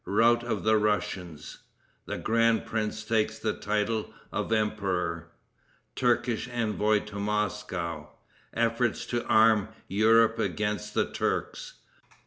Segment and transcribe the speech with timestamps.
[0.03, 1.59] Rout of the Russians.
[2.07, 5.27] The Grand Prince Takes the Title of Emperor.
[5.95, 8.07] Turkish Envoy To Moscow.
[8.51, 11.75] Efforts To Arm Europe Against the Turks.